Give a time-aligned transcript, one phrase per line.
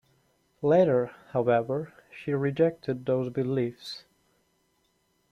[0.63, 4.03] Later, however, she rejected those beliefs.